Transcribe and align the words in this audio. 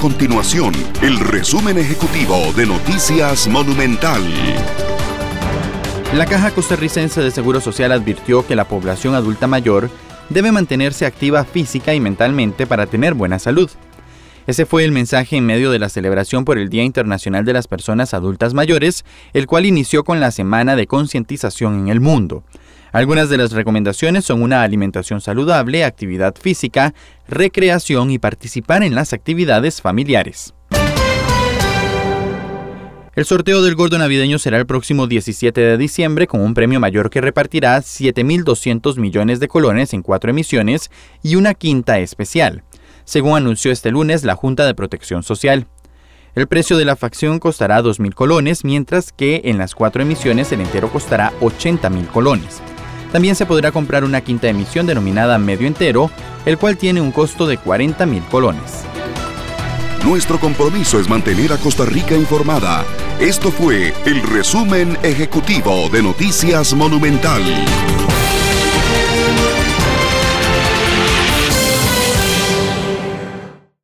continuación 0.00 0.72
el 1.02 1.20
resumen 1.20 1.76
ejecutivo 1.76 2.54
de 2.56 2.64
Noticias 2.64 3.46
Monumental. 3.48 4.22
La 6.14 6.24
Caja 6.24 6.52
Costarricense 6.52 7.20
de 7.20 7.30
Seguro 7.30 7.60
Social 7.60 7.92
advirtió 7.92 8.46
que 8.46 8.56
la 8.56 8.66
población 8.66 9.14
adulta 9.14 9.46
mayor 9.46 9.90
debe 10.30 10.52
mantenerse 10.52 11.04
activa 11.04 11.44
física 11.44 11.92
y 11.92 12.00
mentalmente 12.00 12.66
para 12.66 12.86
tener 12.86 13.12
buena 13.12 13.38
salud. 13.38 13.68
Ese 14.46 14.64
fue 14.64 14.84
el 14.84 14.92
mensaje 14.92 15.36
en 15.36 15.44
medio 15.44 15.70
de 15.70 15.78
la 15.78 15.90
celebración 15.90 16.46
por 16.46 16.56
el 16.56 16.70
Día 16.70 16.82
Internacional 16.82 17.44
de 17.44 17.52
las 17.52 17.68
Personas 17.68 18.14
Adultas 18.14 18.54
Mayores, 18.54 19.04
el 19.34 19.46
cual 19.46 19.66
inició 19.66 20.02
con 20.02 20.18
la 20.18 20.30
Semana 20.30 20.76
de 20.76 20.86
Concientización 20.86 21.78
en 21.78 21.88
el 21.88 22.00
Mundo. 22.00 22.42
Algunas 22.92 23.28
de 23.28 23.36
las 23.36 23.52
recomendaciones 23.52 24.24
son 24.24 24.42
una 24.42 24.62
alimentación 24.62 25.20
saludable, 25.20 25.84
actividad 25.84 26.34
física, 26.34 26.92
recreación 27.28 28.10
y 28.10 28.18
participar 28.18 28.82
en 28.82 28.94
las 28.94 29.12
actividades 29.12 29.80
familiares. 29.80 30.54
El 33.14 33.24
sorteo 33.24 33.62
del 33.62 33.74
gordo 33.74 33.98
navideño 33.98 34.38
será 34.38 34.56
el 34.56 34.66
próximo 34.66 35.06
17 35.06 35.60
de 35.60 35.76
diciembre 35.76 36.26
con 36.26 36.40
un 36.40 36.54
premio 36.54 36.80
mayor 36.80 37.10
que 37.10 37.20
repartirá 37.20 37.78
7.200 37.78 38.96
millones 38.98 39.40
de 39.40 39.48
colones 39.48 39.92
en 39.92 40.02
cuatro 40.02 40.30
emisiones 40.30 40.90
y 41.22 41.34
una 41.34 41.54
quinta 41.54 41.98
especial, 41.98 42.62
según 43.04 43.36
anunció 43.36 43.72
este 43.72 43.90
lunes 43.90 44.24
la 44.24 44.36
Junta 44.36 44.64
de 44.64 44.74
Protección 44.74 45.22
Social. 45.22 45.66
El 46.36 46.46
precio 46.46 46.76
de 46.76 46.84
la 46.84 46.94
facción 46.94 47.40
costará 47.40 47.82
2.000 47.82 48.14
colones, 48.14 48.64
mientras 48.64 49.12
que 49.12 49.42
en 49.44 49.58
las 49.58 49.74
cuatro 49.74 50.02
emisiones 50.02 50.52
el 50.52 50.60
entero 50.60 50.88
costará 50.90 51.32
80.000 51.40 52.06
colones. 52.06 52.62
También 53.12 53.34
se 53.34 53.46
podrá 53.46 53.72
comprar 53.72 54.04
una 54.04 54.20
quinta 54.20 54.48
emisión 54.48 54.86
denominada 54.86 55.38
medio 55.38 55.66
entero, 55.66 56.10
el 56.46 56.58
cual 56.58 56.76
tiene 56.76 57.00
un 57.00 57.12
costo 57.12 57.46
de 57.46 57.58
40.000 57.58 58.28
colones. 58.28 58.84
Nuestro 60.04 60.38
compromiso 60.38 60.98
es 60.98 61.08
mantener 61.08 61.52
a 61.52 61.58
Costa 61.58 61.84
Rica 61.84 62.14
informada. 62.14 62.84
Esto 63.20 63.50
fue 63.50 63.92
el 64.06 64.22
resumen 64.22 64.96
ejecutivo 65.02 65.88
de 65.90 66.02
Noticias 66.02 66.72
Monumental. 66.72 67.42